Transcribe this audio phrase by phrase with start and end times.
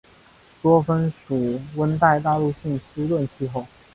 [0.63, 3.67] 多芬属温带大陆性湿润气候。